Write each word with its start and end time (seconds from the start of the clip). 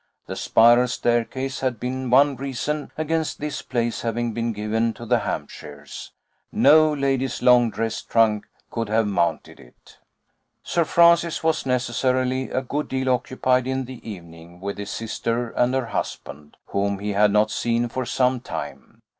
The 0.25 0.35
spiral 0.35 0.87
staircase 0.87 1.59
had 1.59 1.79
been 1.79 2.09
one 2.09 2.35
reason 2.35 2.91
against 2.97 3.39
this 3.39 3.61
place 3.61 4.01
having 4.01 4.33
been 4.33 4.51
given 4.51 4.93
to 4.93 5.05
the 5.05 5.19
Hampshires. 5.19 6.11
No 6.51 6.91
lady's 6.91 7.43
long 7.43 7.69
dress 7.69 8.01
trunk 8.01 8.47
could 8.71 8.89
have 8.89 9.05
mounted 9.05 9.59
it. 9.59 9.99
Sir 10.63 10.85
Francis 10.85 11.43
was 11.43 11.67
necessarily 11.67 12.49
a 12.49 12.63
good 12.63 12.87
deal 12.87 13.11
occupied 13.11 13.67
in 13.67 13.85
the 13.85 14.01
evening 14.09 14.59
with 14.59 14.79
his 14.79 14.89
sister 14.89 15.51
and 15.51 15.75
her 15.75 15.85
husband, 15.85 16.57
whom 16.65 16.97
he 16.97 17.13
had 17.13 17.29
not 17.29 17.51
seen 17.51 17.87
for 17.87 18.03
some 18.03 18.39
time. 18.39 19.03